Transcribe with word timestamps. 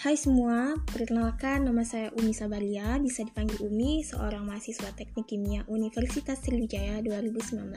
Hai 0.00 0.16
semua, 0.16 0.80
perkenalkan 0.88 1.68
nama 1.68 1.84
saya 1.84 2.08
Umi 2.16 2.32
Sabaria, 2.32 2.96
bisa 3.04 3.20
dipanggil 3.20 3.60
Umi, 3.60 4.00
seorang 4.00 4.48
mahasiswa 4.48 4.88
Teknik 4.96 5.28
Kimia 5.28 5.60
Universitas 5.68 6.40
Sriwijaya 6.40 7.04
2019. 7.04 7.68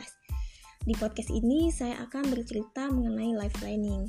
Di 0.88 0.96
podcast 0.96 1.28
ini 1.36 1.68
saya 1.68 2.00
akan 2.08 2.32
bercerita 2.32 2.88
mengenai 2.88 3.36
life 3.36 3.60
planning. 3.60 4.08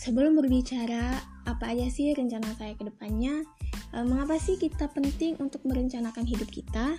Sebelum 0.00 0.32
berbicara, 0.32 1.20
apa 1.44 1.68
aja 1.68 1.92
sih 1.92 2.08
rencana 2.16 2.56
saya 2.56 2.72
ke 2.72 2.88
depannya? 2.88 3.44
E, 3.92 4.00
mengapa 4.00 4.40
sih 4.40 4.56
kita 4.56 4.88
penting 4.88 5.36
untuk 5.44 5.60
merencanakan 5.68 6.24
hidup 6.24 6.48
kita? 6.48 6.96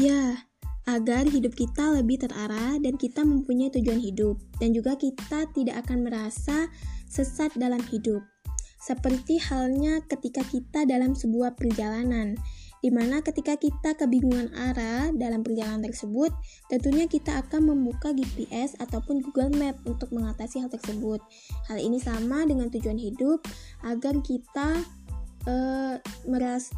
Ya, 0.00 0.48
agar 0.88 1.28
hidup 1.28 1.52
kita 1.52 1.92
lebih 2.00 2.24
terarah 2.24 2.80
dan 2.80 2.96
kita 2.96 3.20
mempunyai 3.20 3.68
tujuan 3.68 4.00
hidup, 4.00 4.40
dan 4.56 4.72
juga 4.72 4.96
kita 4.96 5.44
tidak 5.52 5.84
akan 5.84 6.08
merasa 6.08 6.72
sesat 7.04 7.52
dalam 7.60 7.84
hidup 7.92 8.31
seperti 8.82 9.38
halnya 9.38 10.02
ketika 10.10 10.42
kita 10.42 10.82
dalam 10.82 11.14
sebuah 11.14 11.54
perjalanan, 11.54 12.34
di 12.82 12.90
mana 12.90 13.22
ketika 13.22 13.54
kita 13.54 13.94
kebingungan 13.94 14.50
arah 14.58 15.14
dalam 15.14 15.46
perjalanan 15.46 15.86
tersebut, 15.86 16.34
tentunya 16.66 17.06
kita 17.06 17.38
akan 17.46 17.70
membuka 17.70 18.10
GPS 18.10 18.74
ataupun 18.82 19.22
Google 19.22 19.54
Map 19.54 19.78
untuk 19.86 20.10
mengatasi 20.10 20.66
hal 20.66 20.66
tersebut. 20.66 21.22
Hal 21.70 21.78
ini 21.78 22.02
sama 22.02 22.42
dengan 22.42 22.74
tujuan 22.74 22.98
hidup 22.98 23.46
agar 23.86 24.18
kita 24.18 24.82
uh, 25.46 25.94
meras 26.26 26.74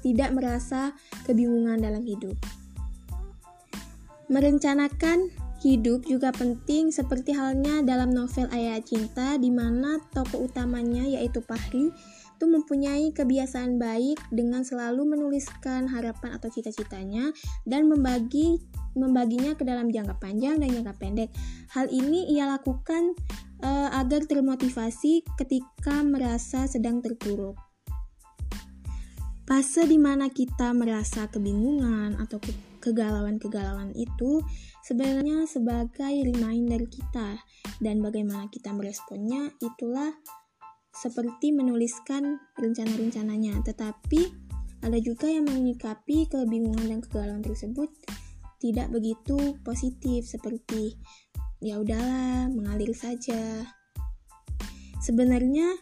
tidak 0.00 0.32
merasa 0.32 0.96
kebingungan 1.28 1.76
dalam 1.84 2.00
hidup. 2.08 2.40
Merencanakan 4.32 5.47
Hidup 5.58 6.06
juga 6.06 6.30
penting 6.30 6.94
seperti 6.94 7.34
halnya 7.34 7.82
dalam 7.82 8.14
novel 8.14 8.46
Ayah 8.54 8.78
Cinta 8.78 9.34
di 9.42 9.50
mana 9.50 9.98
tokoh 10.14 10.46
utamanya 10.46 11.02
yaitu 11.02 11.42
Pahri 11.42 11.90
itu 12.38 12.46
mempunyai 12.46 13.10
kebiasaan 13.10 13.82
baik 13.82 14.22
dengan 14.30 14.62
selalu 14.62 15.18
menuliskan 15.18 15.90
harapan 15.90 16.38
atau 16.38 16.46
cita-citanya 16.46 17.34
dan 17.66 17.90
membagi 17.90 18.62
membaginya 18.94 19.58
ke 19.58 19.66
dalam 19.66 19.90
jangka 19.90 20.22
panjang 20.22 20.62
dan 20.62 20.70
jangka 20.70 20.94
pendek. 21.02 21.30
Hal 21.74 21.90
ini 21.90 22.30
ia 22.30 22.46
lakukan 22.46 23.18
uh, 23.66 23.90
agar 23.98 24.30
termotivasi 24.30 25.26
ketika 25.34 26.06
merasa 26.06 26.70
sedang 26.70 27.02
terpuruk. 27.02 27.58
Fase 29.42 29.82
di 29.90 29.98
mana 29.98 30.30
kita 30.30 30.70
merasa 30.70 31.26
kebingungan 31.26 32.20
atau 32.22 32.38
kegalauan-kegalauan 32.88 33.92
itu 33.92 34.40
sebenarnya 34.82 35.44
sebagai 35.44 36.24
reminder 36.24 36.88
kita. 36.88 37.36
Dan 37.78 38.00
bagaimana 38.00 38.48
kita 38.48 38.72
meresponnya 38.72 39.52
itulah 39.60 40.10
seperti 40.90 41.52
menuliskan 41.52 42.40
rencana-rencananya. 42.56 43.60
Tetapi 43.62 44.20
ada 44.82 44.98
juga 45.02 45.28
yang 45.28 45.46
menyikapi 45.46 46.30
kebingungan 46.30 46.86
dan 46.88 47.00
kegalauan 47.02 47.44
tersebut 47.44 47.90
tidak 48.58 48.90
begitu 48.90 49.54
positif 49.62 50.26
seperti 50.26 50.98
ya 51.62 51.78
udahlah 51.78 52.50
mengalir 52.50 52.90
saja. 52.94 53.66
Sebenarnya 54.98 55.78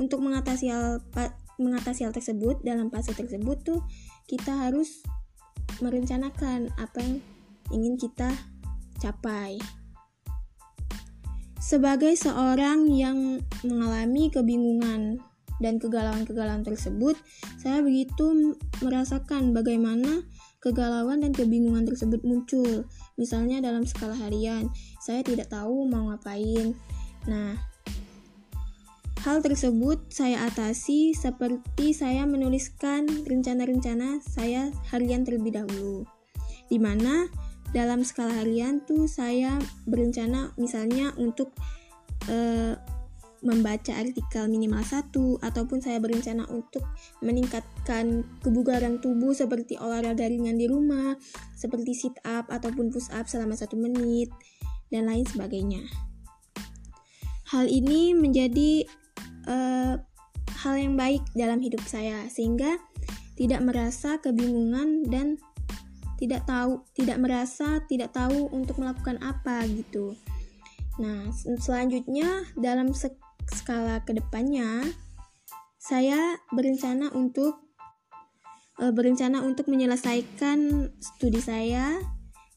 untuk 0.00 0.24
mengatasi 0.24 0.72
hal 0.72 1.00
mengatasi 1.60 2.08
hal 2.08 2.12
tersebut 2.12 2.60
dalam 2.66 2.90
fase 2.90 3.14
tersebut 3.14 3.62
tuh 3.62 3.80
kita 4.26 4.68
harus 4.68 5.04
merencanakan 5.80 6.70
apa 6.76 6.98
yang 7.00 7.14
ingin 7.72 7.94
kita 7.96 8.30
capai. 9.00 9.58
Sebagai 11.64 12.12
seorang 12.12 12.92
yang 12.92 13.40
mengalami 13.64 14.28
kebingungan 14.28 15.16
dan 15.64 15.80
kegalauan-kegalauan 15.80 16.60
tersebut, 16.60 17.16
saya 17.56 17.80
begitu 17.80 18.54
merasakan 18.84 19.56
bagaimana 19.56 20.28
kegalauan 20.60 21.24
dan 21.24 21.32
kebingungan 21.32 21.88
tersebut 21.88 22.20
muncul. 22.20 22.84
Misalnya 23.16 23.64
dalam 23.64 23.88
skala 23.88 24.12
harian, 24.12 24.68
saya 25.00 25.24
tidak 25.24 25.48
tahu 25.48 25.88
mau 25.88 26.12
ngapain. 26.12 26.76
Nah, 27.24 27.56
Hal 29.24 29.40
tersebut 29.40 30.12
saya 30.12 30.44
atasi 30.44 31.16
seperti 31.16 31.96
saya 31.96 32.28
menuliskan 32.28 33.08
rencana-rencana 33.24 34.20
saya 34.20 34.68
harian 34.92 35.24
terlebih 35.24 35.64
dahulu. 35.64 36.04
Di 36.68 36.76
mana 36.76 37.24
dalam 37.72 38.04
skala 38.04 38.44
harian 38.44 38.84
tuh 38.84 39.08
saya 39.08 39.56
berencana 39.88 40.52
misalnya 40.60 41.16
untuk 41.16 41.56
uh, 42.28 42.76
membaca 43.40 43.96
artikel 43.96 44.44
minimal 44.44 44.84
satu 44.84 45.40
ataupun 45.40 45.80
saya 45.80 45.96
berencana 46.04 46.44
untuk 46.52 46.84
meningkatkan 47.24 48.28
kebugaran 48.44 49.00
tubuh 49.00 49.32
seperti 49.32 49.80
olahraga 49.80 50.28
ringan 50.28 50.60
di 50.60 50.68
rumah, 50.68 51.16
seperti 51.56 51.96
sit 51.96 52.16
up 52.28 52.52
ataupun 52.52 52.92
push 52.92 53.08
up 53.08 53.24
selama 53.24 53.56
satu 53.56 53.72
menit 53.80 54.28
dan 54.92 55.08
lain 55.08 55.24
sebagainya. 55.24 55.80
Hal 57.48 57.72
ini 57.72 58.12
menjadi 58.12 58.84
uh, 59.48 59.94
hal 60.64 60.74
yang 60.76 60.94
baik 60.96 61.22
dalam 61.32 61.60
hidup 61.60 61.82
saya 61.84 62.26
sehingga 62.28 62.80
tidak 63.34 63.60
merasa 63.66 64.20
kebingungan 64.22 65.06
dan 65.10 65.36
tidak 66.16 66.46
tahu 66.46 66.80
tidak 66.94 67.18
merasa 67.18 67.82
tidak 67.90 68.14
tahu 68.14 68.48
untuk 68.54 68.78
melakukan 68.78 69.18
apa 69.20 69.66
gitu. 69.66 70.14
Nah, 71.02 71.26
selanjutnya 71.58 72.46
dalam 72.54 72.94
skala 73.50 74.00
ke 74.06 74.14
depannya 74.14 74.86
saya 75.76 76.38
berencana 76.54 77.12
untuk 77.12 77.60
uh, 78.80 78.92
berencana 78.94 79.42
untuk 79.42 79.68
menyelesaikan 79.68 80.88
studi 81.02 81.42
saya 81.42 81.98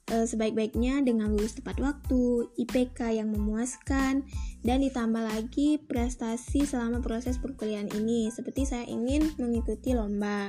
sebaik-baiknya 0.07 1.03
dengan 1.03 1.35
lulus 1.35 1.59
tepat 1.59 1.84
waktu, 1.84 2.47
IPK 2.56 3.19
yang 3.19 3.31
memuaskan, 3.31 4.23
dan 4.63 4.78
ditambah 4.79 5.19
lagi 5.19 5.84
prestasi 5.84 6.63
selama 6.63 7.03
proses 7.03 7.35
perkuliahan 7.35 7.91
ini, 7.91 8.31
seperti 8.31 8.63
saya 8.63 8.88
ingin 8.88 9.35
mengikuti 9.35 9.91
lomba. 9.91 10.47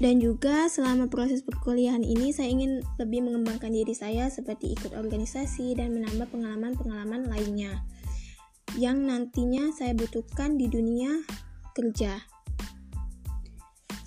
Dan 0.00 0.16
juga 0.16 0.64
selama 0.72 1.12
proses 1.12 1.44
perkuliahan 1.44 2.00
ini 2.00 2.32
saya 2.32 2.48
ingin 2.48 2.80
lebih 2.96 3.20
mengembangkan 3.20 3.68
diri 3.68 3.92
saya 3.92 4.32
seperti 4.32 4.72
ikut 4.72 4.96
organisasi 4.96 5.76
dan 5.76 5.92
menambah 5.92 6.24
pengalaman-pengalaman 6.32 7.28
lainnya 7.28 7.84
yang 8.80 9.02
nantinya 9.04 9.74
saya 9.76 9.92
butuhkan 9.92 10.56
di 10.56 10.72
dunia 10.72 11.20
kerja. 11.74 12.22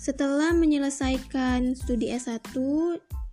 Setelah 0.02 0.52
menyelesaikan 0.52 1.78
studi 1.78 2.12
S1 2.12 2.42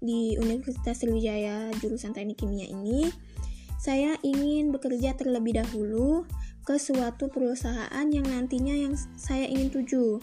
di 0.01 0.35
Universitas 0.41 0.97
Sriwijaya 0.97 1.69
jurusan 1.77 2.11
Teknik 2.11 2.41
Kimia 2.41 2.65
ini, 2.65 3.07
saya 3.77 4.17
ingin 4.25 4.73
bekerja 4.73 5.13
terlebih 5.13 5.61
dahulu 5.61 6.25
ke 6.65 6.77
suatu 6.81 7.29
perusahaan 7.29 8.05
yang 8.09 8.25
nantinya 8.25 8.73
yang 8.73 8.93
saya 9.17 9.45
ingin 9.45 9.69
tuju. 9.69 10.17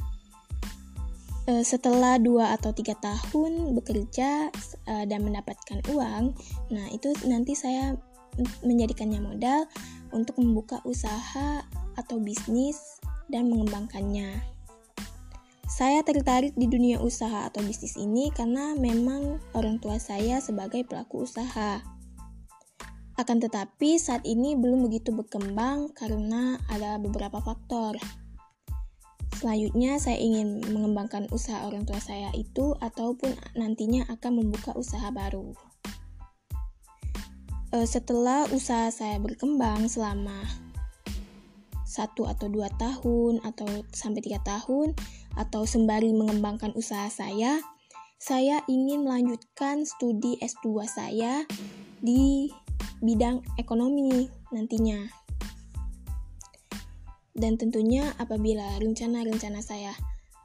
E, 1.47 1.63
setelah 1.63 2.19
dua 2.19 2.59
atau 2.59 2.75
tiga 2.75 2.99
tahun 2.99 3.75
bekerja 3.79 4.51
e, 4.87 4.95
dan 5.07 5.23
mendapatkan 5.23 5.83
uang, 5.95 6.35
nah 6.75 6.87
itu 6.91 7.15
nanti 7.27 7.55
saya 7.55 7.95
menjadikannya 8.63 9.19
modal 9.19 9.67
untuk 10.15 10.39
membuka 10.39 10.79
usaha 10.87 11.63
atau 11.99 12.17
bisnis 12.23 13.03
dan 13.27 13.51
mengembangkannya. 13.51 14.58
Saya 15.69 16.01
tertarik 16.01 16.57
di 16.57 16.65
dunia 16.65 16.97
usaha 16.97 17.45
atau 17.45 17.61
bisnis 17.61 18.01
ini 18.01 18.33
karena 18.33 18.73
memang 18.73 19.37
orang 19.53 19.77
tua 19.77 20.01
saya 20.01 20.41
sebagai 20.41 20.81
pelaku 20.89 21.29
usaha. 21.29 21.85
Akan 23.21 23.37
tetapi 23.37 24.01
saat 24.01 24.25
ini 24.25 24.57
belum 24.57 24.89
begitu 24.89 25.13
berkembang 25.13 25.93
karena 25.93 26.57
ada 26.73 26.97
beberapa 26.97 27.45
faktor. 27.45 28.01
Selanjutnya 29.37 30.01
saya 30.01 30.17
ingin 30.17 30.65
mengembangkan 30.73 31.29
usaha 31.37 31.61
orang 31.69 31.85
tua 31.85 32.01
saya 32.01 32.33
itu 32.33 32.73
ataupun 32.81 33.37
nantinya 33.53 34.09
akan 34.09 34.41
membuka 34.41 34.73
usaha 34.73 35.13
baru. 35.13 35.53
Eh, 37.77 37.85
setelah 37.85 38.49
usaha 38.57 38.89
saya 38.89 39.21
berkembang 39.21 39.85
selama 39.85 40.68
satu 41.89 42.29
atau 42.29 42.53
dua 42.53 42.69
tahun 42.77 43.41
atau 43.41 43.65
sampai 43.97 44.21
tiga 44.21 44.45
tahun, 44.45 44.93
atau 45.41 45.65
sembari 45.65 46.13
mengembangkan 46.13 46.77
usaha 46.77 47.09
saya, 47.09 47.57
saya 48.21 48.61
ingin 48.69 49.09
melanjutkan 49.09 49.89
studi 49.89 50.37
S2 50.45 50.85
saya 50.85 51.49
di 52.05 52.53
bidang 53.01 53.41
ekonomi 53.57 54.29
nantinya. 54.53 55.09
Dan 57.39 57.55
tentunya 57.55 58.11
apabila 58.19 58.83
rencana-rencana 58.83 59.63
saya 59.63 59.95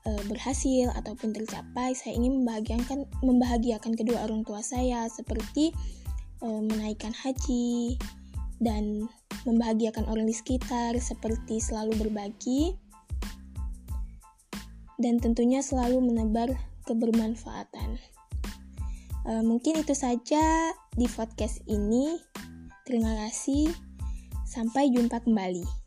e, 0.05 0.13
berhasil 0.29 0.93
ataupun 0.93 1.33
tercapai, 1.33 1.97
saya 1.97 2.13
ingin 2.13 2.45
membahagiakan 2.45 3.09
membahagiakan 3.25 3.97
kedua 3.97 4.21
orang 4.21 4.45
tua 4.45 4.61
saya 4.61 5.09
seperti 5.09 5.73
e, 6.39 6.47
menaikkan 6.47 7.11
haji 7.17 7.97
dan 8.63 9.11
membahagiakan 9.43 10.07
orang 10.07 10.23
di 10.23 10.35
sekitar 10.35 10.95
seperti 10.97 11.59
selalu 11.59 12.07
berbagi 12.07 12.79
dan 15.03 15.19
tentunya 15.19 15.59
selalu 15.59 15.99
menebar 15.99 16.55
kebermanfaatan. 16.87 17.99
Uh, 19.23 19.43
mungkin 19.43 19.79
itu 19.79 19.95
saja 19.95 20.71
di 20.95 21.07
podcast 21.11 21.63
ini. 21.67 22.19
Terima 22.87 23.11
kasih. 23.27 23.71
Sampai 24.43 24.91
jumpa 24.91 25.23
kembali. 25.23 25.82